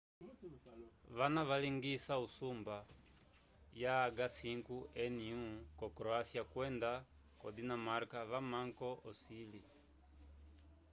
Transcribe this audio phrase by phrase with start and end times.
[1.17, 2.75] vana valingisa usumba
[3.83, 5.43] ya h5n1
[5.79, 6.91] ko croacia kwenda
[7.41, 9.61] ko dinamarca vamamko ocili